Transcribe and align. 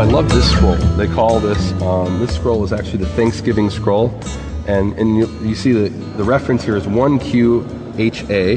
I 0.00 0.04
love 0.04 0.30
this 0.30 0.50
scroll. 0.50 0.76
They 0.96 1.06
call 1.08 1.40
this 1.40 1.72
um, 1.82 2.20
this 2.20 2.34
scroll 2.34 2.64
is 2.64 2.72
actually 2.72 3.04
the 3.04 3.10
Thanksgiving 3.10 3.68
scroll, 3.68 4.18
and 4.66 4.94
and 4.94 5.14
you, 5.14 5.26
you 5.46 5.54
see 5.54 5.72
the 5.72 5.90
the 6.16 6.24
reference 6.24 6.64
here 6.64 6.74
is 6.74 6.86
one 6.86 7.18
Q 7.18 7.68
H 7.98 8.24
A, 8.30 8.54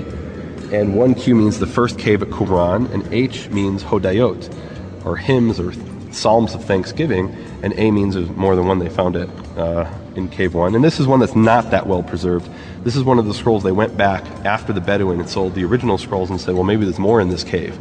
and 0.72 0.96
one 0.96 1.14
Q 1.14 1.36
means 1.36 1.60
the 1.60 1.68
first 1.68 2.00
cave 2.00 2.22
at 2.22 2.30
Qumran, 2.30 2.90
and 2.94 3.06
H 3.14 3.50
means 3.50 3.84
Hodayot, 3.84 4.56
or 5.04 5.18
hymns 5.18 5.60
or 5.60 5.74
psalms 6.14 6.56
of 6.56 6.64
thanksgiving, 6.64 7.36
and 7.62 7.74
A 7.78 7.92
means 7.92 8.14
there's 8.16 8.30
more 8.30 8.56
than 8.56 8.66
one. 8.66 8.80
They 8.80 8.88
found 8.88 9.18
it 9.18 9.30
uh, 9.58 9.94
in 10.16 10.30
Cave 10.30 10.54
One, 10.54 10.76
and 10.76 10.82
this 10.84 10.98
is 11.02 11.08
one 11.08 11.20
that's 11.20 11.36
not 11.36 11.72
that 11.72 11.88
well 11.88 12.04
preserved. 12.04 12.50
This 12.86 12.96
is 12.96 13.04
one 13.04 13.20
of 13.20 13.26
the 13.26 13.34
scrolls 13.34 13.64
they 13.64 13.74
went 13.74 13.98
back 13.98 14.24
after 14.46 14.72
the 14.72 14.80
Bedouin 14.80 15.20
and 15.20 15.30
sold 15.30 15.56
the 15.56 15.66
original 15.66 15.98
scrolls 15.98 16.30
and 16.30 16.40
said, 16.40 16.54
well, 16.54 16.64
maybe 16.64 16.86
there's 16.86 17.00
more 17.00 17.20
in 17.20 17.28
this 17.28 17.44
cave 17.44 17.78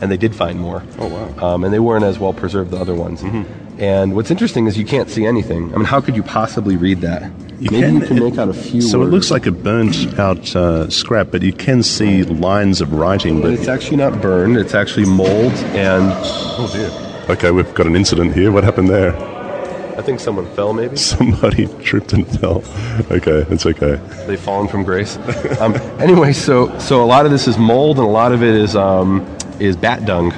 and 0.00 0.10
they 0.10 0.16
did 0.16 0.34
find 0.34 0.58
more. 0.60 0.82
Oh 0.98 1.08
wow! 1.08 1.54
Um, 1.54 1.64
and 1.64 1.72
they 1.72 1.78
weren't 1.80 2.04
as 2.04 2.18
well 2.18 2.32
preserved 2.32 2.70
the 2.70 2.78
other 2.78 2.94
ones. 2.94 3.22
Mm-hmm. 3.22 3.80
And 3.80 4.14
what's 4.14 4.30
interesting 4.30 4.66
is 4.66 4.78
you 4.78 4.84
can't 4.84 5.10
see 5.10 5.26
anything. 5.26 5.72
I 5.74 5.76
mean, 5.78 5.84
how 5.86 6.00
could 6.00 6.14
you 6.14 6.22
possibly 6.22 6.76
read 6.76 7.00
that? 7.00 7.30
You 7.60 7.70
Maybe 7.70 7.80
can, 7.86 7.94
you 7.94 8.00
can 8.06 8.16
it- 8.18 8.22
make 8.30 8.38
out 8.38 8.48
a 8.48 8.54
few. 8.54 8.80
So 8.82 9.02
it 9.02 9.06
looks 9.06 9.30
like 9.30 9.46
a 9.46 9.52
burnt 9.52 10.18
out 10.18 10.54
uh, 10.54 10.88
scrap, 10.90 11.30
but 11.30 11.42
you 11.42 11.52
can 11.52 11.82
see 11.82 12.22
lines 12.24 12.80
of 12.80 12.92
writing. 12.92 13.40
But 13.40 13.50
But 13.50 13.54
it's 13.54 13.68
actually 13.68 13.96
not 13.96 14.20
burned. 14.20 14.56
It's 14.56 14.74
actually 14.74 15.06
mold, 15.06 15.52
and 15.74 16.04
oh 16.14 16.70
dear. 16.72 16.90
Okay, 17.34 17.50
we've 17.50 17.72
got 17.74 17.86
an 17.86 17.96
incident 17.96 18.34
here. 18.34 18.52
What 18.52 18.64
happened 18.64 18.88
there? 18.88 19.14
I 19.96 20.02
think 20.02 20.18
someone 20.20 20.46
fell. 20.54 20.72
Maybe 20.72 20.96
Somebody 21.14 21.66
tripped 21.82 22.12
and 22.12 22.26
fell. 22.38 22.62
Okay, 23.10 23.46
it's 23.48 23.64
okay. 23.64 23.94
they've 24.26 24.38
fallen 24.38 24.68
from 24.68 24.82
grace. 24.84 25.16
Um, 25.60 25.74
anyway, 26.00 26.32
so 26.32 26.76
so 26.78 27.02
a 27.02 27.06
lot 27.06 27.24
of 27.26 27.32
this 27.32 27.46
is 27.48 27.56
mold, 27.58 27.98
and 27.98 28.06
a 28.06 28.10
lot 28.10 28.32
of 28.32 28.42
it 28.42 28.54
is 28.54 28.76
um, 28.76 29.24
is 29.60 29.76
bat 29.76 30.04
dung. 30.04 30.32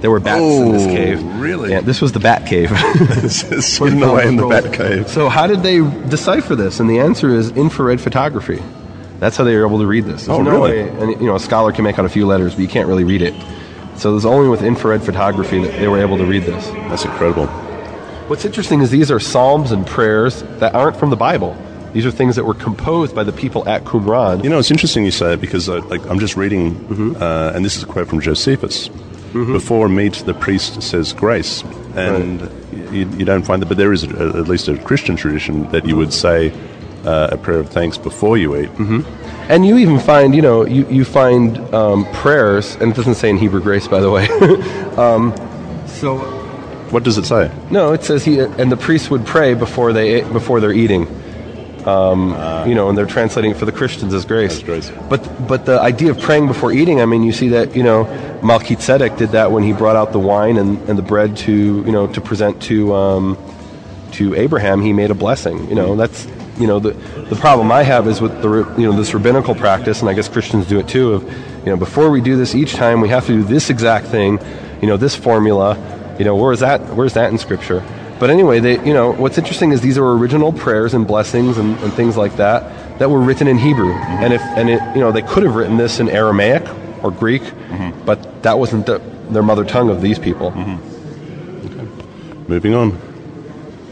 There 0.00 0.10
were 0.10 0.18
bats 0.20 0.40
in 0.42 0.72
this 0.72 0.82
Oh, 0.82 0.86
cave. 0.88 1.22
really? 1.40 1.70
Yeah, 1.70 1.80
this 1.80 2.00
was 2.00 2.10
the 2.12 2.18
bat 2.18 2.46
cave. 2.46 2.70
It's 2.72 3.42
hidden 3.78 4.02
away 4.02 4.26
in 4.26 4.36
the 4.36 4.46
bat 4.48 4.72
cave. 4.72 5.08
So 5.08 5.28
how 5.28 5.46
did 5.46 5.62
they 5.62 5.78
decipher 6.08 6.56
this? 6.56 6.80
And 6.80 6.90
the 6.90 6.98
answer 6.98 7.30
is 7.30 7.50
infrared 7.50 8.00
photography. 8.00 8.60
That's 9.20 9.36
how 9.36 9.44
they 9.44 9.54
were 9.56 9.64
able 9.64 9.78
to 9.78 9.86
read 9.86 10.04
this. 10.04 10.26
There's 10.26 10.38
Oh, 10.38 10.42
no 10.42 10.50
really? 10.50 10.82
way, 10.82 10.88
and 10.88 11.10
you 11.20 11.26
know, 11.28 11.36
a 11.36 11.40
scholar 11.40 11.70
can 11.70 11.84
make 11.84 11.98
out 12.00 12.04
a 12.04 12.08
few 12.08 12.26
letters, 12.26 12.54
but 12.54 12.62
you 12.62 12.68
can't 12.68 12.88
really 12.88 13.04
read 13.04 13.22
it. 13.22 13.34
So 13.96 14.10
it 14.10 14.14
was 14.14 14.26
only 14.26 14.48
with 14.48 14.62
infrared 14.62 15.02
photography 15.04 15.62
that 15.62 15.78
they 15.78 15.86
were 15.86 16.00
able 16.00 16.16
to 16.18 16.24
read 16.24 16.42
this. 16.42 16.66
That's 16.88 17.04
incredible. 17.04 17.46
What's 18.26 18.44
interesting 18.44 18.80
is 18.80 18.90
these 18.90 19.10
are 19.12 19.20
psalms 19.20 19.70
and 19.70 19.86
prayers 19.86 20.42
that 20.58 20.74
aren't 20.74 20.96
from 20.96 21.10
the 21.10 21.16
Bible. 21.16 21.56
These 21.92 22.06
are 22.06 22.10
things 22.10 22.36
that 22.36 22.44
were 22.44 22.54
composed 22.54 23.14
by 23.14 23.22
the 23.24 23.32
people 23.32 23.68
at 23.68 23.84
Qumran. 23.84 24.42
You 24.44 24.50
know, 24.50 24.58
it's 24.58 24.70
interesting 24.70 25.04
you 25.04 25.10
say 25.10 25.34
it 25.34 25.40
because 25.40 25.68
uh, 25.68 25.80
like 25.88 26.04
I'm 26.08 26.18
just 26.18 26.36
reading, 26.36 26.74
Mm-hmm. 26.74 27.22
uh, 27.22 27.52
and 27.54 27.64
this 27.64 27.76
is 27.76 27.82
a 27.82 27.86
quote 27.86 28.08
from 28.08 28.20
Josephus. 28.20 28.88
Before 29.32 29.88
meat, 29.88 30.12
the 30.26 30.34
priest 30.34 30.82
says 30.82 31.14
grace, 31.14 31.64
and 31.96 32.40
you, 32.92 33.08
you 33.16 33.24
don't 33.24 33.44
find 33.46 33.62
that, 33.62 33.66
but 33.66 33.78
there 33.78 33.90
is 33.94 34.04
a, 34.04 34.08
at 34.10 34.46
least 34.46 34.68
a 34.68 34.76
Christian 34.76 35.16
tradition 35.16 35.70
that 35.70 35.86
you 35.86 35.96
would 35.96 36.12
say 36.12 36.52
uh, 37.06 37.28
a 37.32 37.38
prayer 37.38 37.58
of 37.60 37.70
thanks 37.70 37.96
before 37.96 38.36
you 38.36 38.54
eat. 38.56 38.68
And 39.48 39.64
you 39.64 39.78
even 39.78 39.98
find, 39.98 40.34
you 40.34 40.42
know, 40.42 40.66
you, 40.66 40.86
you 40.90 41.06
find 41.06 41.56
um, 41.74 42.04
prayers, 42.12 42.74
and 42.76 42.92
it 42.92 42.94
doesn't 42.94 43.14
say 43.14 43.30
in 43.30 43.38
Hebrew 43.38 43.62
grace, 43.62 43.88
by 43.88 44.00
the 44.00 44.10
way. 44.10 44.28
um, 44.98 45.32
so 45.86 46.18
What 46.90 47.02
does 47.02 47.16
it 47.16 47.24
say? 47.24 47.50
No, 47.70 47.94
it 47.94 48.04
says 48.04 48.26
he 48.26 48.38
and 48.38 48.70
the 48.70 48.76
priest 48.76 49.10
would 49.10 49.24
pray 49.24 49.54
before 49.54 49.94
they 49.94 50.20
before 50.24 50.60
they're 50.60 50.72
eating. 50.74 51.06
Um, 51.86 52.30
you 52.68 52.74
know, 52.74 52.88
and 52.88 52.96
they're 52.96 53.06
translating 53.06 53.50
it 53.50 53.56
for 53.56 53.64
the 53.64 53.72
Christians 53.72 54.14
as 54.14 54.24
grace. 54.24 54.58
As 54.58 54.62
grace. 54.62 54.92
But 55.08 55.48
but 55.48 55.66
the 55.66 55.80
idea 55.80 56.10
of 56.10 56.20
praying 56.20 56.46
before 56.46 56.72
eating, 56.72 57.00
I 57.00 57.06
mean, 57.06 57.22
you 57.22 57.32
see 57.32 57.48
that 57.48 57.74
you 57.74 57.82
know 57.82 58.04
Melchizedek 58.42 59.16
did 59.16 59.30
that 59.30 59.50
when 59.50 59.62
he 59.62 59.72
brought 59.72 59.96
out 59.96 60.12
the 60.12 60.18
wine 60.18 60.58
and, 60.58 60.78
and 60.88 60.98
the 60.98 61.02
bread 61.02 61.36
to 61.38 61.52
you 61.52 61.92
know 61.92 62.06
to 62.08 62.20
present 62.20 62.62
to 62.64 62.94
um, 62.94 63.38
to 64.12 64.34
Abraham. 64.34 64.80
He 64.80 64.92
made 64.92 65.10
a 65.10 65.14
blessing. 65.14 65.68
You 65.68 65.74
know, 65.74 65.96
that's 65.96 66.26
you 66.58 66.66
know 66.66 66.78
the 66.78 66.90
the 67.28 67.36
problem 67.36 67.72
I 67.72 67.82
have 67.82 68.06
is 68.06 68.20
with 68.20 68.42
the 68.42 68.48
you 68.78 68.90
know 68.90 68.96
this 68.96 69.12
rabbinical 69.14 69.54
practice, 69.54 70.00
and 70.00 70.08
I 70.08 70.14
guess 70.14 70.28
Christians 70.28 70.66
do 70.66 70.78
it 70.78 70.88
too. 70.88 71.14
Of 71.14 71.24
you 71.64 71.66
know, 71.66 71.76
before 71.76 72.10
we 72.10 72.20
do 72.20 72.36
this 72.36 72.54
each 72.54 72.74
time, 72.74 73.00
we 73.00 73.08
have 73.08 73.26
to 73.26 73.32
do 73.32 73.42
this 73.42 73.70
exact 73.70 74.06
thing. 74.06 74.38
You 74.80 74.88
know, 74.88 74.96
this 74.96 75.16
formula. 75.16 75.76
You 76.18 76.24
know, 76.26 76.36
where's 76.36 76.60
that? 76.60 76.80
Where's 76.94 77.14
that 77.14 77.30
in 77.32 77.38
Scripture? 77.38 77.82
But 78.22 78.30
anyway, 78.30 78.60
they, 78.60 78.74
you 78.86 78.94
know, 78.94 79.10
what's 79.10 79.36
interesting 79.36 79.72
is 79.72 79.80
these 79.80 79.98
are 79.98 80.08
original 80.12 80.52
prayers 80.52 80.94
and 80.94 81.04
blessings 81.08 81.58
and, 81.58 81.76
and 81.80 81.92
things 81.92 82.16
like 82.16 82.36
that 82.36 83.00
that 83.00 83.10
were 83.10 83.18
written 83.18 83.48
in 83.48 83.58
Hebrew. 83.58 83.92
Mm-hmm. 83.92 84.22
And 84.22 84.32
if 84.32 84.40
and 84.42 84.70
it, 84.70 84.80
you 84.94 85.00
know, 85.00 85.10
they 85.10 85.22
could 85.22 85.42
have 85.42 85.56
written 85.56 85.76
this 85.76 85.98
in 85.98 86.08
Aramaic 86.08 86.62
or 87.02 87.10
Greek, 87.10 87.42
mm-hmm. 87.42 88.04
but 88.04 88.44
that 88.44 88.60
wasn't 88.60 88.86
the, 88.86 88.98
their 89.30 89.42
mother 89.42 89.64
tongue 89.64 89.90
of 89.90 90.00
these 90.00 90.20
people. 90.20 90.52
Mm-hmm. 90.52 90.78
Moving 92.46 92.74
on. 92.74 92.96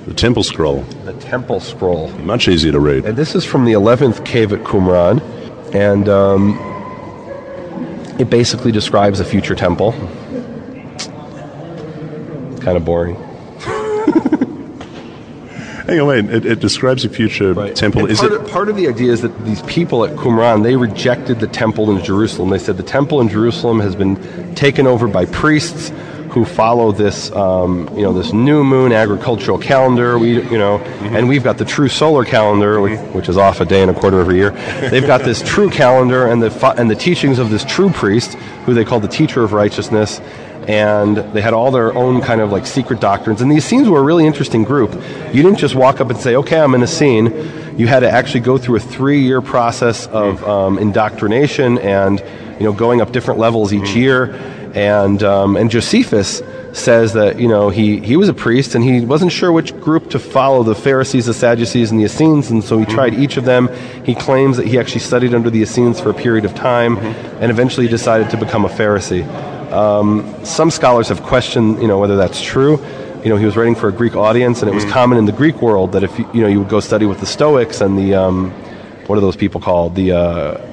The 0.07 0.15
Temple 0.15 0.45
Scroll, 0.45 0.83
The 0.83 1.15
Temple 1.15 1.59
Scroll. 1.59 2.11
much 2.19 2.47
easier 2.47 2.71
to 2.71 2.79
read. 2.79 3.07
And 3.07 3.19
this 3.19 3.35
is 3.35 3.45
from 3.45 3.65
the 3.65 3.73
11th 3.73 4.25
cave 4.25 4.53
at 4.53 4.61
Qumran. 4.61 5.21
And 5.75 6.09
um, 6.09 6.57
it 8.21 8.31
basically 8.31 8.71
describes 8.71 9.19
a 9.19 9.25
future 9.25 9.57
temple. 9.57 9.93
It's 10.95 11.09
Kind 12.63 12.77
of 12.77 12.85
boring. 12.85 13.17
Hang 15.91 16.01
on, 16.03 16.06
wait. 16.06 16.25
It, 16.27 16.47
it 16.47 16.61
describes 16.61 17.05
a 17.05 17.09
future 17.09 17.53
temple. 17.75 18.03
And 18.03 18.11
Is 18.12 18.21
part, 18.21 18.33
it? 18.33 18.41
of, 18.41 18.49
part 18.49 18.69
of 18.69 18.77
the 18.77 18.87
idea 18.87 19.11
is 19.11 19.23
that 19.23 19.45
these 19.45 19.61
people 19.62 20.05
at 20.05 20.17
Qumran, 20.17 20.62
they 20.62 20.77
rejected 20.77 21.41
the 21.41 21.49
temple 21.49 21.91
in 21.91 22.05
Jerusalem. 22.05 22.51
They 22.51 22.61
said 22.61 22.77
the 22.77 22.84
temple 22.84 23.21
in 23.21 23.28
Jerusalem 23.28 23.81
has 23.81 23.97
been 23.97 24.55
taken 24.55 24.87
over 24.87 25.09
by 25.09 25.25
priests 25.25 25.91
who 26.31 26.45
follow 26.45 26.93
this, 26.93 27.31
um, 27.33 27.89
you 27.97 28.03
know, 28.03 28.13
this 28.13 28.33
new 28.33 28.65
moon 28.65 28.93
agricultural 28.93 29.59
calendar. 29.59 30.19
We, 30.19 30.43
you 30.43 30.59
know, 30.59 30.79
and 30.79 31.29
we've 31.29 31.45
got 31.45 31.59
the 31.59 31.65
true 31.65 31.89
solar 31.89 32.25
calendar, 32.25 32.81
which, 32.81 32.99
which 33.15 33.29
is 33.29 33.37
off 33.37 33.61
a 33.61 33.65
day 33.65 33.83
and 33.83 33.91
a 33.91 33.95
quarter 33.95 34.21
every 34.21 34.37
year. 34.37 34.51
They've 34.91 35.07
got 35.07 35.23
this 35.23 35.43
true 35.43 35.71
calendar 35.71 36.27
and 36.27 36.43
the 36.43 36.75
and 36.77 36.91
the 36.91 36.97
teachings 36.97 37.39
of 37.39 37.51
this 37.51 37.65
true 37.65 37.91
priest, 37.91 38.35
who 38.65 38.75
they 38.75 38.85
call 38.85 39.01
the 39.01 39.09
teacher 39.09 39.43
of 39.43 39.53
righteousness 39.53 40.21
and 40.69 41.17
they 41.17 41.41
had 41.41 41.55
all 41.55 41.71
their 41.71 41.93
own 41.95 42.21
kind 42.21 42.41
of 42.41 42.53
like 42.53 42.67
secret 42.67 43.01
doctrines. 43.01 43.41
And 43.41 43.51
these 43.51 43.65
Essenes 43.65 43.89
were 43.89 43.99
a 43.99 44.03
really 44.03 44.27
interesting 44.27 44.63
group. 44.63 44.93
You 45.33 45.43
didn't 45.43 45.57
just 45.57 45.75
walk 45.75 46.01
up 46.01 46.11
and 46.11 46.19
say, 46.19 46.37
"Okay, 46.37 46.61
I'm 46.61 46.75
an 46.75 46.83
Essene." 46.83 47.27
You 47.77 47.87
had 47.87 48.01
to 48.01 48.11
actually 48.11 48.41
go 48.41 48.59
through 48.59 48.77
a 48.77 48.81
three-year 48.81 49.41
process 49.41 50.07
of 50.09 50.45
um, 50.47 50.79
indoctrination 50.79 51.79
and 51.79 52.21
you 52.59 52.65
know 52.65 52.73
going 52.73 53.01
up 53.01 53.11
different 53.11 53.41
levels 53.41 53.73
each 53.73 53.95
year. 53.97 54.35
And 54.75 55.23
um, 55.23 55.57
and 55.57 55.71
Josephus 55.71 56.43
says 56.73 57.15
that 57.15 57.41
you 57.41 57.49
know 57.49 57.71
he 57.71 57.99
he 58.01 58.17
was 58.17 58.29
a 58.29 58.35
priest 58.35 58.75
and 58.75 58.85
he 58.85 59.01
wasn't 59.01 59.33
sure 59.33 59.51
which 59.51 59.79
group 59.81 60.11
to 60.11 60.19
follow 60.19 60.63
the 60.63 60.75
Pharisees, 60.75 61.27
the 61.27 61.35
Sadducees, 61.35 61.91
and 61.91 61.99
the 61.99 62.05
Essenes, 62.05 62.51
and 62.51 62.63
so 62.63 62.79
he 62.79 62.85
tried 62.85 63.15
each 63.15 63.37
of 63.37 63.45
them. 63.45 63.69
He 64.05 64.15
claims 64.15 64.57
that 64.57 64.67
he 64.67 64.79
actually 64.79 65.01
studied 65.01 65.35
under 65.35 65.51
the 65.51 65.63
Essenes 65.63 66.01
for 66.01 66.11
a 66.11 66.15
period 66.15 66.45
of 66.45 66.55
time, 66.55 66.99
and 66.99 67.51
eventually 67.51 67.89
decided 67.89 68.31
to 68.31 68.37
become 68.37 68.65
a 68.65 68.69
Pharisee. 68.69 69.27
Um, 69.73 70.35
some 70.45 70.71
scholars 70.71 71.09
have 71.09 71.23
questioned, 71.23 71.81
you 71.81 71.89
know, 71.89 71.99
whether 71.99 72.17
that's 72.17 72.41
true. 72.41 72.85
You 73.23 73.29
know, 73.29 73.37
he 73.37 73.45
was 73.45 73.57
writing 73.57 73.75
for 73.75 73.89
a 73.89 73.93
Greek 73.93 74.17
audience, 74.17 74.63
and 74.63 74.71
it 74.71 74.75
was 74.75 74.85
common 74.87 75.19
in 75.19 75.27
the 75.27 75.33
Greek 75.33 75.61
world 75.61 75.93
that 75.93 76.03
if 76.03 76.19
you, 76.19 76.29
you 76.33 76.41
know 76.43 76.49
you 76.49 76.61
would 76.61 76.71
go 76.71 76.81
study 76.81 77.07
with 77.07 77.21
the 77.21 77.27
Stoics 77.27 77.81
and 77.81 77.99
the 77.99 78.15
um, 78.15 78.51
what 79.07 79.19
are 79.19 79.21
those 79.21 79.37
people 79.37 79.61
called? 79.61 79.97
The 79.97 80.13
uh, 80.13 80.70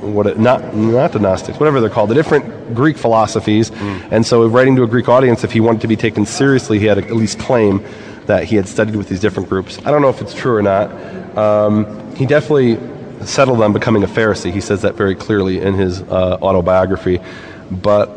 what 0.00 0.26
it, 0.26 0.38
not 0.38 0.74
not 0.74 1.12
the 1.12 1.18
Gnostics, 1.18 1.58
whatever 1.58 1.80
they're 1.80 1.90
called, 1.90 2.10
the 2.10 2.14
different 2.14 2.74
Greek 2.74 2.96
philosophies. 2.96 3.70
And 4.10 4.24
so, 4.26 4.46
writing 4.46 4.76
to 4.76 4.82
a 4.82 4.86
Greek 4.86 5.08
audience, 5.08 5.44
if 5.44 5.52
he 5.52 5.60
wanted 5.60 5.80
to 5.82 5.88
be 5.88 5.96
taken 5.96 6.26
seriously, 6.26 6.78
he 6.78 6.86
had 6.86 6.94
to 6.98 7.04
at 7.04 7.12
least 7.14 7.38
claim 7.38 7.84
that 8.26 8.44
he 8.44 8.56
had 8.56 8.66
studied 8.68 8.96
with 8.96 9.08
these 9.08 9.20
different 9.20 9.48
groups. 9.48 9.78
I 9.84 9.90
don't 9.90 10.02
know 10.02 10.08
if 10.08 10.20
it's 10.20 10.34
true 10.34 10.56
or 10.56 10.62
not. 10.62 10.90
Um, 11.38 12.14
he 12.16 12.26
definitely 12.26 12.78
settled 13.24 13.62
on 13.62 13.72
becoming 13.72 14.02
a 14.02 14.08
Pharisee. 14.08 14.52
He 14.52 14.60
says 14.60 14.82
that 14.82 14.94
very 14.94 15.14
clearly 15.14 15.60
in 15.60 15.74
his 15.74 16.02
uh, 16.02 16.38
autobiography. 16.42 17.20
But 17.70 18.08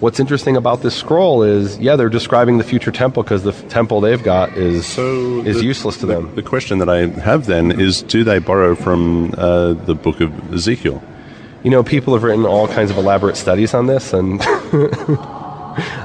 what's 0.00 0.18
interesting 0.20 0.56
about 0.56 0.82
this 0.82 0.94
scroll 0.96 1.42
is, 1.42 1.78
yeah, 1.78 1.96
they're 1.96 2.08
describing 2.08 2.58
the 2.58 2.64
future 2.64 2.90
temple 2.90 3.22
because 3.22 3.42
the 3.42 3.52
f- 3.52 3.68
temple 3.68 4.00
they've 4.00 4.22
got 4.22 4.56
is 4.56 4.86
So 4.86 5.42
is 5.42 5.58
the- 5.58 5.64
useless 5.64 5.98
to 5.98 6.06
the, 6.06 6.14
them. 6.14 6.34
The 6.34 6.42
question 6.42 6.78
that 6.78 6.88
I 6.88 7.06
have 7.20 7.46
then 7.46 7.70
is: 7.78 8.02
Do 8.02 8.24
they 8.24 8.38
borrow 8.38 8.74
from 8.74 9.34
uh, 9.36 9.74
the 9.74 9.94
book 9.94 10.20
of 10.20 10.52
Ezekiel? 10.52 11.02
You 11.62 11.70
know, 11.70 11.84
people 11.84 12.14
have 12.14 12.24
written 12.24 12.44
all 12.44 12.66
kinds 12.66 12.90
of 12.90 12.96
elaborate 12.96 13.36
studies 13.36 13.72
on 13.72 13.86
this, 13.86 14.12
and 14.12 14.40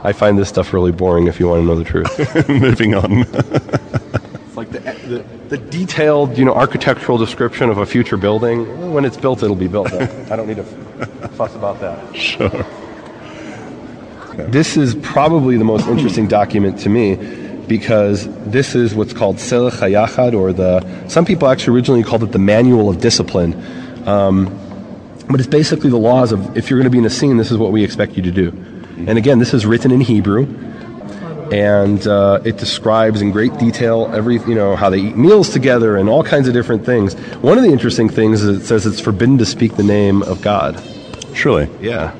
I 0.03 0.13
find 0.13 0.37
this 0.37 0.49
stuff 0.49 0.71
really 0.71 0.91
boring 0.91 1.27
if 1.27 1.39
you 1.39 1.47
want 1.47 1.61
to 1.61 1.65
know 1.65 1.75
the 1.75 1.83
truth. 1.83 2.49
Moving 2.49 2.93
on. 2.93 3.21
It's 3.21 4.55
like 4.55 4.69
the, 4.69 4.79
the, 4.79 5.25
the 5.49 5.57
detailed, 5.57 6.37
you 6.37 6.45
know, 6.45 6.53
architectural 6.53 7.17
description 7.17 7.69
of 7.69 7.79
a 7.79 7.85
future 7.85 8.17
building. 8.17 8.93
When 8.93 9.03
it's 9.03 9.17
built, 9.17 9.41
it'll 9.41 9.55
be 9.55 9.67
built. 9.67 9.91
I 9.93 10.35
don't 10.35 10.47
need 10.47 10.57
to 10.57 10.63
fuss 11.29 11.55
about 11.55 11.79
that. 11.79 12.15
sure. 12.15 12.49
This 14.49 14.77
is 14.77 14.93
probably 14.95 15.57
the 15.57 15.63
most 15.65 15.87
interesting 15.87 16.27
document 16.27 16.79
to 16.81 16.89
me 16.89 17.15
because 17.67 18.27
this 18.45 18.75
is 18.75 18.93
what's 18.93 19.13
called 19.13 19.37
Serekh 19.37 19.71
HaYachad, 19.71 20.33
or 20.33 20.53
the, 20.53 21.09
some 21.09 21.25
people 21.25 21.47
actually 21.47 21.75
originally 21.75 22.03
called 22.03 22.21
it 22.21 22.31
the 22.31 22.39
Manual 22.39 22.89
of 22.89 23.01
Discipline. 23.01 24.07
Um, 24.07 24.66
but 25.29 25.39
it's 25.39 25.49
basically 25.49 25.89
the 25.89 25.97
laws 25.97 26.31
of 26.31 26.57
if 26.57 26.69
you're 26.69 26.79
going 26.79 26.89
to 26.89 26.91
be 26.91 26.99
an 26.99 27.05
Essene, 27.05 27.37
this 27.37 27.51
is 27.51 27.57
what 27.57 27.71
we 27.71 27.83
expect 27.83 28.15
you 28.15 28.23
to 28.23 28.31
do. 28.31 28.49
And 29.07 29.17
again, 29.17 29.39
this 29.39 29.53
is 29.53 29.65
written 29.65 29.91
in 29.91 30.01
Hebrew. 30.01 30.45
and 31.51 32.05
uh, 32.07 32.41
it 32.43 32.57
describes 32.57 33.21
in 33.21 33.31
great 33.31 33.57
detail 33.57 34.11
every 34.13 34.35
you 34.39 34.55
know 34.55 34.75
how 34.75 34.89
they 34.89 34.99
eat 34.99 35.15
meals 35.15 35.49
together 35.49 35.95
and 35.95 36.09
all 36.09 36.23
kinds 36.23 36.47
of 36.47 36.53
different 36.53 36.85
things. 36.85 37.13
One 37.37 37.57
of 37.57 37.63
the 37.63 37.71
interesting 37.71 38.09
things 38.09 38.43
is 38.43 38.63
it 38.63 38.65
says 38.65 38.85
it's 38.85 38.99
forbidden 38.99 39.37
to 39.37 39.45
speak 39.45 39.75
the 39.75 39.83
name 39.83 40.23
of 40.23 40.41
God. 40.41 40.81
Surely. 41.33 41.69
Yeah. 41.79 42.13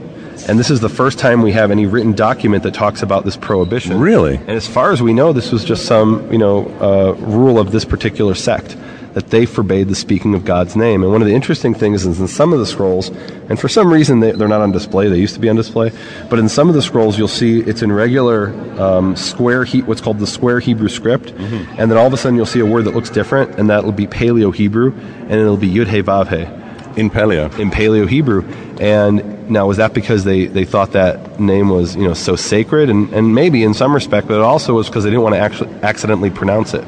And 0.48 0.58
this 0.58 0.70
is 0.70 0.80
the 0.80 0.90
first 0.90 1.20
time 1.20 1.42
we 1.42 1.52
have 1.52 1.72
any 1.72 1.88
written 1.88 2.14
document 2.14 2.64
that 2.64 2.74
talks 2.74 3.02
about 3.02 3.26
this 3.26 3.36
prohibition. 3.36 4.00
Really? 4.00 4.36
And 4.36 4.52
as 4.52 4.68
far 4.68 4.92
as 4.92 5.02
we 5.02 5.12
know, 5.12 5.34
this 5.34 5.52
was 5.52 5.66
just 5.66 5.86
some, 5.86 6.32
you 6.32 6.38
know, 6.38 6.68
uh, 6.80 7.14
rule 7.20 7.60
of 7.60 7.72
this 7.72 7.84
particular 7.84 8.36
sect 8.36 8.78
that 9.18 9.32
they 9.32 9.48
forbade 9.48 9.88
the 9.88 9.96
speaking 9.96 10.36
of 10.36 10.46
God's 10.46 10.76
name. 10.76 11.02
And 11.02 11.12
one 11.12 11.24
of 11.24 11.28
the 11.28 11.34
interesting 11.34 11.74
things 11.74 12.06
is 12.06 12.20
in 12.20 12.28
some 12.28 12.54
of 12.54 12.60
the 12.60 12.68
scrolls, 12.68 13.10
and 13.50 13.60
for 13.60 13.68
some 13.68 13.92
reason 13.92 14.20
they, 14.20 14.30
are 14.30 14.48
not 14.48 14.62
on 14.62 14.72
display, 14.72 15.10
they 15.10 15.18
used 15.18 15.34
to 15.34 15.40
be 15.40 15.50
on 15.50 15.56
display, 15.56 15.92
but 16.30 16.38
in 16.38 16.48
some 16.48 16.70
of 16.70 16.76
the 16.76 16.84
scrolls 16.84 17.18
you'll 17.18 17.28
see 17.28 17.62
it's 17.62 17.82
in 17.82 17.92
regular 17.92 18.50
um, 18.80 19.16
square, 19.16 19.64
he- 19.64 19.82
what's 19.82 20.02
called 20.02 20.20
the 20.20 20.28
square 20.28 20.60
Hebrew 20.60 20.88
script, 20.88 21.34
mm-hmm. 21.34 21.80
and 21.80 21.90
then 21.90 21.98
all 21.98 22.06
of 22.06 22.14
a 22.14 22.18
sudden 22.18 22.36
you'll 22.36 22.46
see 22.46 22.60
a 22.60 22.66
word 22.66 22.86
that 22.86 22.94
looks 22.94 23.10
different, 23.10 23.58
and 23.58 23.72
that'll 23.72 23.92
be 23.92 24.06
Paleo 24.06 24.54
Hebrew, 24.54 24.94
and 24.94 25.32
it'll 25.32 25.58
be 25.58 25.68
Yud 25.68 25.88
He 25.88 26.04
Vav 26.04 26.28
He. 26.30 27.02
In 27.02 27.10
Paleo. 27.10 27.58
In 27.58 27.72
Paleo 27.72 28.08
Hebrew. 28.08 28.44
And 28.80 29.50
now, 29.50 29.68
was 29.68 29.78
that 29.78 29.94
because 29.96 30.26
they, 30.26 30.46
they 30.46 30.66
thought 30.66 30.92
that 30.92 31.40
name 31.40 31.70
was 31.70 31.96
you 31.96 32.08
know 32.08 32.14
so 32.14 32.36
sacred? 32.36 32.92
And, 32.92 33.12
and 33.14 33.34
maybe 33.34 33.64
in 33.64 33.74
some 33.74 33.96
respect, 33.96 34.28
but 34.28 34.36
it 34.36 34.42
also 34.42 34.76
was 34.76 34.88
because 34.88 35.04
they 35.04 35.10
didn't 35.10 35.24
want 35.24 35.34
to 35.36 35.40
actually 35.40 35.74
accidentally 35.82 36.30
pronounce 36.30 36.76
it. 36.76 36.86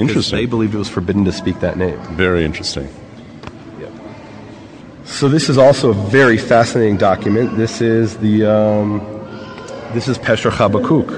Interesting. 0.00 0.38
They 0.38 0.46
believed 0.46 0.74
it 0.74 0.78
was 0.78 0.88
forbidden 0.88 1.24
to 1.24 1.32
speak 1.32 1.60
that 1.60 1.76
name. 1.76 1.98
Very 2.16 2.44
interesting. 2.44 2.88
So 5.04 5.28
this 5.28 5.48
is 5.48 5.58
also 5.58 5.90
a 5.90 5.92
very 5.92 6.38
fascinating 6.38 6.96
document. 6.96 7.56
This 7.56 7.80
is 7.80 8.16
the 8.18 8.46
um, 8.46 9.00
this 9.92 10.06
is 10.06 10.18
Pesher 10.18 10.52
Habakkuk, 10.52 11.08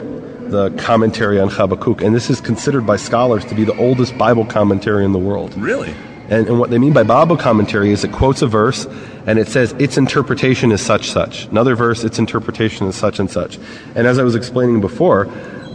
the 0.51 0.71
commentary 0.79 1.39
on 1.39 1.51
Habakkuk, 1.51 2.01
and 2.01 2.15
this 2.15 2.31
is 2.31 2.41
considered 2.41 2.87
by 2.87 2.97
scholars 2.97 3.45
to 3.45 3.55
be 3.55 3.65
the 3.65 3.77
oldest 3.77 4.17
Bible 4.17 4.47
commentary 4.47 5.05
in 5.05 5.13
the 5.13 5.19
world. 5.19 5.55
Really? 5.59 5.95
And, 6.31 6.49
and 6.49 6.59
what 6.59 6.71
they 6.71 6.79
mean 6.79 6.95
by 6.95 7.03
Bible 7.03 7.37
commentary 7.37 7.91
is 7.91 8.03
it 8.03 8.13
quotes 8.13 8.41
a 8.41 8.47
verse 8.47 8.87
and 9.27 9.39
it 9.39 9.49
says 9.49 9.73
its 9.79 9.99
interpretation 9.99 10.73
is 10.73 10.81
such 10.81 11.11
such. 11.11 11.45
Another 11.47 11.77
verse, 11.77 12.03
its 12.03 12.19
interpretation 12.19 12.87
is 12.87 12.97
such 12.97 13.19
and 13.19 13.31
such. 13.31 13.59
And 13.95 14.07
as 14.07 14.19
I 14.19 14.23
was 14.23 14.35
explaining 14.35 14.81
before, 14.81 15.27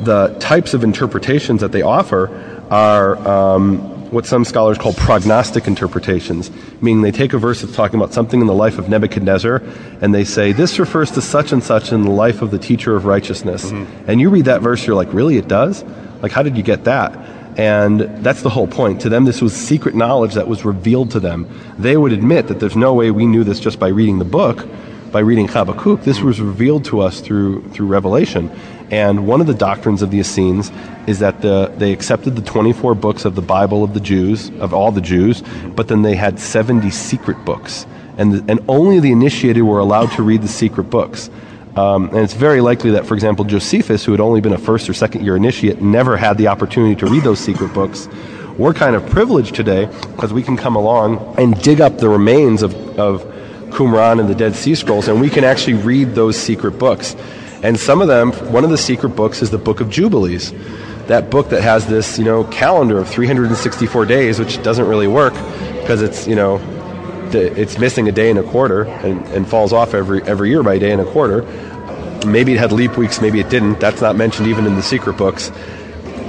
the 0.01 0.36
types 0.39 0.74
of 0.74 0.83
interpretations 0.83 1.62
that 1.62 1.71
they 1.71 1.83
offer 1.83 2.56
are 2.69 3.17
um, 3.27 4.11
what 4.11 4.25
some 4.25 4.45
scholars 4.45 4.77
call 4.77 4.93
prognostic 4.93 5.67
interpretations, 5.67 6.51
meaning 6.81 7.01
they 7.01 7.11
take 7.11 7.33
a 7.33 7.37
verse 7.37 7.61
that's 7.61 7.75
talking 7.75 7.99
about 7.99 8.13
something 8.13 8.41
in 8.41 8.47
the 8.47 8.53
life 8.53 8.77
of 8.77 8.89
Nebuchadnezzar, 8.89 9.61
and 10.01 10.13
they 10.13 10.23
say, 10.23 10.51
This 10.51 10.79
refers 10.79 11.11
to 11.11 11.21
such 11.21 11.51
and 11.51 11.63
such 11.63 11.91
in 11.91 12.03
the 12.03 12.11
life 12.11 12.41
of 12.41 12.51
the 12.51 12.59
teacher 12.59 12.95
of 12.95 13.05
righteousness. 13.05 13.65
Mm-hmm. 13.65 14.09
And 14.09 14.21
you 14.21 14.29
read 14.29 14.45
that 14.45 14.61
verse, 14.61 14.85
you're 14.85 14.95
like, 14.95 15.13
Really, 15.13 15.37
it 15.37 15.47
does? 15.47 15.83
Like, 16.21 16.31
how 16.31 16.43
did 16.43 16.57
you 16.57 16.63
get 16.63 16.85
that? 16.85 17.15
And 17.57 18.01
that's 18.23 18.43
the 18.43 18.49
whole 18.49 18.67
point. 18.67 19.01
To 19.01 19.09
them, 19.09 19.25
this 19.25 19.41
was 19.41 19.53
secret 19.53 19.95
knowledge 19.95 20.35
that 20.35 20.47
was 20.47 20.63
revealed 20.63 21.11
to 21.11 21.19
them. 21.19 21.49
They 21.79 21.97
would 21.97 22.13
admit 22.13 22.47
that 22.49 22.59
there's 22.59 22.75
no 22.75 22.93
way 22.93 23.09
we 23.09 23.25
knew 23.25 23.43
this 23.43 23.59
just 23.59 23.79
by 23.79 23.87
reading 23.87 24.19
the 24.19 24.25
book, 24.25 24.67
by 25.12 25.19
reading 25.19 25.48
Habakkuk. 25.48 26.04
This 26.04 26.19
was 26.19 26.42
revealed 26.42 26.86
to 26.86 27.01
us 27.01 27.21
through, 27.21 27.63
through 27.69 27.88
revelation. 27.88 28.51
And 28.92 29.27
one 29.27 29.42
of 29.42 29.48
the 29.48 29.54
doctrines 29.54 30.01
of 30.01 30.12
the 30.12 30.19
Essenes 30.19 30.71
is 31.07 31.19
that 31.19 31.42
the, 31.42 31.74
they 31.77 31.92
accepted 31.92 32.36
the 32.36 32.42
24 32.42 32.95
books 32.95 33.25
of 33.25 33.36
the 33.36 33.42
Bible 33.42 33.83
of 33.83 33.94
the 33.94 34.00
Jews, 34.00 34.50
of 34.59 34.74
all 34.74 34.92
the 34.92 35.01
Jews, 35.01 35.44
but 35.75 35.88
then 35.88 36.01
they 36.01 36.15
had 36.15 36.39
70 36.39 36.89
secret 36.92 37.44
books. 37.44 37.86
And, 38.18 38.33
the, 38.33 38.51
and 38.51 38.59
only 38.68 39.00
the 39.00 39.12
initiated 39.12 39.63
were 39.63 39.80
allowed 39.80 40.12
to 40.13 40.24
read 40.24 40.42
the 40.42 40.48
secret 40.48 40.86
books. 40.86 41.30
Um, 41.75 42.10
and 42.10 42.19
it's 42.19 42.33
very 42.33 42.62
likely 42.62 42.92
that, 42.92 43.06
for 43.06 43.13
example, 43.13 43.45
Josephus, 43.45 44.03
who 44.03 44.12
had 44.12 44.21
only 44.21 44.42
been 44.42 44.53
a 44.53 44.57
first 44.57 44.89
or 44.89 44.94
second 44.94 45.24
year 45.24 45.36
initiate, 45.36 45.81
never 45.81 46.18
had 46.18 46.38
the 46.38 46.48
opportunity 46.48 46.95
to 46.95 47.06
read 47.06 47.24
those 47.24 47.39
secret 47.39 47.74
books. 47.74 48.07
We're 48.57 48.74
kind 48.74 48.95
of 48.95 49.07
privileged 49.07 49.53
today 49.53 49.86
because 49.86 50.33
we 50.33 50.42
can 50.42 50.57
come 50.57 50.75
along 50.75 51.36
and 51.38 51.62
dig 51.62 51.80
up 51.80 52.00
the 52.00 52.10
remains 52.10 52.63
of, 52.63 52.74
of 52.98 53.37
Qumran 53.69 54.19
and 54.19 54.29
the 54.29 54.35
Dead 54.35 54.55
Sea 54.55 54.75
Scrolls, 54.75 55.07
and 55.07 55.21
we 55.21 55.29
can 55.29 55.43
actually 55.43 55.75
read 55.75 56.15
those 56.15 56.37
secret 56.37 56.71
books. 56.71 57.15
And 57.63 57.79
some 57.79 58.01
of 58.01 58.07
them, 58.07 58.31
one 58.51 58.63
of 58.63 58.69
the 58.69 58.77
secret 58.77 59.09
books 59.09 59.41
is 59.41 59.49
the 59.49 59.57
Book 59.57 59.81
of 59.81 59.89
Jubilees. 59.89 60.53
That 61.07 61.29
book 61.29 61.49
that 61.49 61.63
has 61.63 61.87
this, 61.87 62.19
you 62.19 62.25
know, 62.25 62.43
calendar 62.45 62.99
of 62.99 63.09
364 63.09 64.05
days, 64.05 64.39
which 64.39 64.61
doesn't 64.61 64.87
really 64.87 65.07
work 65.07 65.33
because 65.33 66.01
it's, 66.01 66.27
you 66.27 66.35
know, 66.35 66.59
it's 67.33 67.77
missing 67.77 68.07
a 68.07 68.11
day 68.11 68.29
and 68.29 68.39
a 68.39 68.43
quarter 68.43 68.83
and, 68.83 69.25
and 69.27 69.47
falls 69.47 69.73
off 69.73 69.93
every 69.93 70.21
every 70.23 70.49
year 70.49 70.63
by 70.63 70.75
a 70.75 70.79
day 70.79 70.91
and 70.91 71.01
a 71.01 71.05
quarter. 71.05 71.43
Maybe 72.25 72.53
it 72.53 72.59
had 72.59 72.71
leap 72.71 72.97
weeks, 72.97 73.21
maybe 73.21 73.39
it 73.39 73.49
didn't. 73.49 73.79
That's 73.79 74.01
not 74.01 74.15
mentioned 74.15 74.47
even 74.47 74.65
in 74.65 74.75
the 74.75 74.83
secret 74.83 75.17
books. 75.17 75.49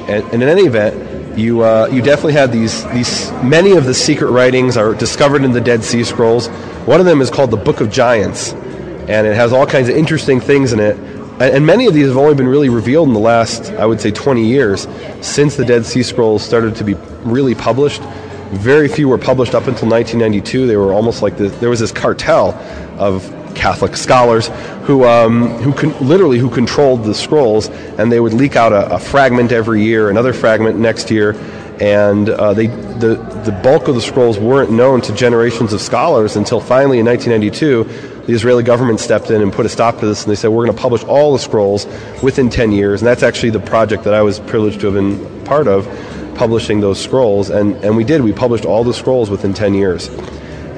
And, 0.09 0.25
and 0.33 0.43
in 0.43 0.49
any 0.49 0.63
event, 0.63 0.95
you 1.39 1.63
uh, 1.63 1.89
you 1.93 2.03
definitely 2.03 2.35
had 2.35 2.53
these 2.53 2.85
these 2.93 3.31
many 3.43 3.73
of 3.73 3.85
the 3.85 3.95
secret 3.95 4.31
writings 4.31 4.77
are 4.77 4.95
discovered 4.95 5.45
in 5.45 5.53
the 5.53 5.61
Dead 5.61 5.85
Sea 5.85 6.05
Scrolls. 6.05 6.49
One 6.87 7.01
of 7.01 7.07
them 7.07 7.21
is 7.21 7.31
called 7.31 7.51
the 7.51 7.57
Book 7.57 7.81
of 7.81 7.91
Giants, 7.91 8.53
and 8.53 9.27
it 9.27 9.35
has 9.35 9.53
all 9.53 9.67
kinds 9.67 9.89
of 9.89 9.97
interesting 9.97 10.41
things 10.41 10.73
in 10.73 10.81
it 10.81 10.97
and 11.41 11.65
many 11.65 11.87
of 11.87 11.95
these 11.95 12.09
have 12.09 12.17
only 12.17 12.35
been 12.35 12.49
really 12.49 12.69
revealed 12.69 13.07
in 13.07 13.15
the 13.15 13.21
last, 13.21 13.71
I 13.73 13.87
would 13.87 14.01
say, 14.01 14.11
20 14.11 14.45
years 14.45 14.89
since 15.21 15.55
the 15.55 15.65
Dead 15.65 15.87
Sea 15.87 16.03
Scrolls 16.03 16.43
started 16.43 16.75
to 16.77 16.85
be 16.85 16.95
really 17.23 17.55
published. 17.55 18.03
Very 18.51 18.89
few 18.89 19.09
were 19.09 19.19
published 19.19 19.55
up 19.55 19.69
until 19.69 19.89
1992. 19.89 20.67
They 20.67 20.77
were 20.77 20.93
almost 20.93 21.23
like 21.23 21.37
there 21.37 21.71
was 21.71 21.79
this 21.79 21.93
cartel 21.93 22.55
of 22.99 23.33
Catholic 23.59 23.97
scholars 23.97 24.49
who 24.85 25.05
um, 25.05 25.49
who 25.59 25.73
con- 25.73 25.99
literally 26.07 26.39
who 26.39 26.49
controlled 26.49 27.05
the 27.05 27.15
scrolls, 27.15 27.69
and 27.99 28.11
they 28.11 28.21
would 28.21 28.33
leak 28.33 28.55
out 28.55 28.73
a, 28.73 28.95
a 28.95 28.99
fragment 28.99 29.51
every 29.51 29.83
year, 29.83 30.11
another 30.11 30.33
fragment 30.33 30.79
next 30.79 31.11
year, 31.11 31.35
and 31.81 32.31
uh, 32.31 32.55
they 32.55 32.69
the 32.69 33.17
the 33.45 33.61
bulk 33.63 33.89
of 33.89 33.97
the 33.97 34.01
scrolls 34.01 34.39
weren't 34.39 34.71
known 34.71 35.01
to 35.03 35.15
generations 35.15 35.73
of 35.73 35.81
scholars 35.81 36.37
until 36.37 36.61
finally 36.61 37.01
in 37.01 37.07
1992 37.07 38.19
the 38.29 38.35
Israeli 38.35 38.63
government 38.63 39.01
stepped 39.01 39.31
in 39.31 39.41
and 39.41 39.51
put 39.51 39.65
a 39.65 39.71
stop 39.71 40.01
to 40.01 40.07
this, 40.07 40.23
and 40.23 40.31
they 40.31 40.37
said, 40.37 40.49
we're 40.49 40.67
going 40.67 40.77
to 40.77 40.83
publish 40.83 41.03
all 41.05 41.33
the 41.33 41.39
scrolls 41.39 41.87
within 42.23 42.51
10 42.51 42.73
years. 42.73 43.01
And 43.01 43.07
that's 43.07 43.23
actually 43.23 43.51
the 43.51 43.61
project 43.61 44.05
that 44.05 44.13
I 44.13 44.21
was 44.21 44.39
privileged 44.39 44.81
to 44.81 44.93
have 44.93 44.95
been 44.95 45.45
part 45.47 45.67
of, 45.67 45.87
publishing 46.35 46.81
those 46.81 47.03
scrolls. 47.03 47.49
And, 47.49 47.75
and 47.77 47.97
we 47.97 48.05
did. 48.05 48.21
We 48.21 48.35
published 48.35 48.67
all 48.67 48.85
the 48.85 48.93
scrolls 48.93 49.31
within 49.31 49.55
10 49.55 49.73
years. 49.73 50.11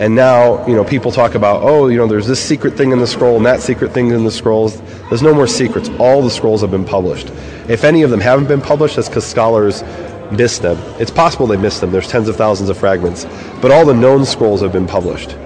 And 0.01 0.15
now, 0.15 0.67
you 0.67 0.75
know, 0.75 0.83
people 0.83 1.13
talk 1.13 1.37
about, 1.37 1.63
oh, 1.63 1.87
you 1.87 1.99
know, 1.99 2.09
there's 2.09 2.27
this 2.27 2.43
secret 2.43 2.75
thing 2.75 2.91
in 2.91 2.99
the 2.99 3.07
scroll 3.07 3.37
and 3.37 3.47
that 3.47 3.61
secret 3.61 3.93
thing 3.93 4.11
in 4.11 4.25
the 4.25 4.31
scrolls. 4.31 4.81
There's 5.09 5.23
no 5.23 5.33
more 5.33 5.47
secrets. 5.47 5.89
All 6.01 6.23
the 6.23 6.31
scrolls 6.31 6.63
have 6.63 6.73
been 6.73 6.85
published. 6.85 7.29
If 7.69 7.85
any 7.85 8.03
of 8.03 8.11
them 8.11 8.21
haven't 8.21 8.49
been 8.49 8.63
published, 8.63 8.97
that's 8.97 9.09
because 9.09 9.27
scholars 9.27 9.85
missed 10.33 10.63
them. 10.63 10.79
It's 10.99 11.11
possible 11.11 11.47
they 11.47 11.57
missed 11.57 11.81
them. 11.81 11.93
There's 11.93 12.09
tens 12.09 12.29
of 12.29 12.37
thousands 12.37 12.71
of 12.71 12.79
fragments. 12.79 13.27
But 13.61 13.71
all 13.71 13.85
the 13.85 13.95
known 13.95 14.25
scrolls 14.25 14.63
have 14.63 14.73
been 14.73 14.87
published 14.87 15.37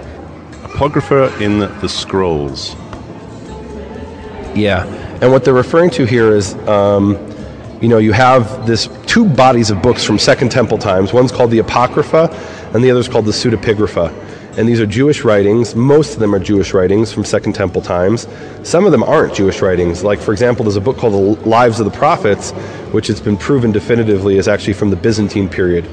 apocrypha 0.75 1.33
in 1.41 1.61
the 1.61 1.89
scrolls. 1.89 2.75
Yeah, 4.57 4.85
and 5.23 5.31
what 5.31 5.45
they're 5.45 5.55
referring 5.55 5.91
to 5.91 6.05
here 6.05 6.35
is, 6.35 6.55
um, 6.69 7.13
you 7.81 7.89
know, 7.89 7.99
you 7.99 8.13
have 8.13 8.67
this 8.67 8.89
two 9.07 9.25
bodies 9.25 9.71
of 9.71 9.81
books 9.83 10.05
from 10.05 10.19
Second 10.19 10.51
Temple 10.51 10.79
times. 10.79 11.13
One's 11.13 11.31
called 11.31 11.53
the 11.53 11.59
Apocrypha, 11.61 12.29
and 12.75 12.83
the 12.83 12.91
other's 12.91 13.09
called 13.09 13.25
the 13.25 13.33
Pseudepigrapha. 13.33 14.24
And 14.57 14.69
these 14.69 14.81
are 14.81 14.87
Jewish 14.87 15.25
writings. 15.25 15.75
Most 15.75 16.15
of 16.15 16.21
them 16.21 16.33
are 16.33 16.39
Jewish 16.39 16.75
writings 16.75 17.13
from 17.13 17.25
Second 17.25 17.55
Temple 17.55 17.83
times. 17.83 18.29
Some 18.63 18.87
of 18.87 18.93
them 18.93 19.03
aren't 19.03 19.35
Jewish 19.35 19.61
writings. 19.61 20.05
Like, 20.05 20.21
for 20.21 20.33
example, 20.33 20.65
there's 20.65 20.77
a 20.77 20.81
book 20.81 20.97
called 20.97 21.13
The 21.13 21.49
Lives 21.49 21.81
of 21.81 21.87
the 21.87 21.97
Prophets, 21.97 22.53
which 22.93 23.09
has 23.09 23.21
been 23.21 23.37
proven 23.37 23.73
definitively 23.73 24.39
is 24.39 24.47
actually 24.47 24.75
from 24.75 24.91
the 24.91 24.97
Byzantine 24.97 25.49
period, 25.49 25.85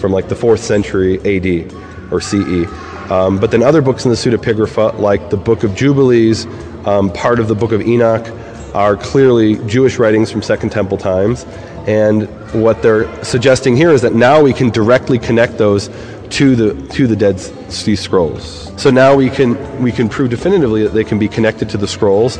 from 0.00 0.10
like 0.10 0.28
the 0.28 0.34
fourth 0.34 0.60
century 0.60 1.18
AD 1.18 1.72
or 2.10 2.20
CE. 2.20 2.66
Um, 3.08 3.38
but 3.38 3.52
then 3.52 3.62
other 3.62 3.80
books 3.80 4.04
in 4.04 4.10
the 4.10 4.16
pseudepigrapha, 4.16 4.98
like 4.98 5.30
the 5.30 5.36
Book 5.36 5.62
of 5.62 5.76
Jubilees, 5.76 6.46
um, 6.86 7.12
part 7.12 7.38
of 7.38 7.46
the 7.46 7.54
Book 7.54 7.70
of 7.70 7.82
Enoch, 7.82 8.26
are 8.74 8.96
clearly 8.96 9.56
Jewish 9.66 9.98
writings 9.98 10.30
from 10.30 10.42
Second 10.42 10.70
Temple 10.70 10.98
times. 10.98 11.44
And 11.86 12.28
what 12.52 12.82
they're 12.82 13.24
suggesting 13.24 13.76
here 13.76 13.90
is 13.90 14.02
that 14.02 14.14
now 14.14 14.42
we 14.42 14.52
can 14.52 14.70
directly 14.70 15.18
connect 15.18 15.56
those 15.56 15.88
to 16.30 16.56
the 16.56 16.88
to 16.94 17.06
the 17.06 17.16
Dead 17.16 17.38
Sea 17.40 17.96
Scrolls. 17.96 18.72
So 18.80 18.90
now 18.90 19.14
we 19.14 19.30
can 19.30 19.82
we 19.82 19.92
can 19.92 20.08
prove 20.08 20.30
definitively 20.30 20.82
that 20.82 20.92
they 20.92 21.04
can 21.04 21.18
be 21.18 21.28
connected 21.28 21.68
to 21.70 21.76
the 21.76 21.88
scrolls, 21.88 22.38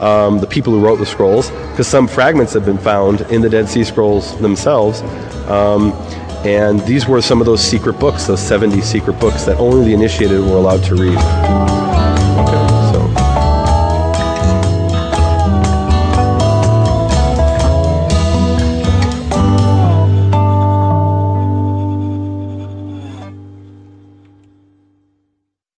um, 0.00 0.38
the 0.38 0.46
people 0.46 0.72
who 0.72 0.80
wrote 0.80 0.96
the 0.96 1.06
scrolls, 1.06 1.50
because 1.70 1.86
some 1.86 2.08
fragments 2.08 2.52
have 2.52 2.64
been 2.64 2.78
found 2.78 3.22
in 3.22 3.40
the 3.40 3.48
Dead 3.48 3.68
Sea 3.68 3.84
Scrolls 3.84 4.38
themselves. 4.40 5.02
Um, 5.48 5.92
and 6.44 6.80
these 6.80 7.08
were 7.08 7.22
some 7.22 7.40
of 7.40 7.46
those 7.46 7.62
secret 7.62 7.98
books, 7.98 8.26
those 8.26 8.40
70 8.40 8.82
secret 8.82 9.18
books 9.18 9.44
that 9.44 9.56
only 9.58 9.86
the 9.86 9.94
initiated 9.94 10.40
were 10.40 10.56
allowed 10.56 10.82
to 10.84 10.94
read. 10.94 11.93